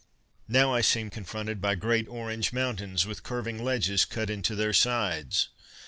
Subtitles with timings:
[0.47, 5.49] Now I seem confronted by great orange mountains with curving ledges cut into their sides.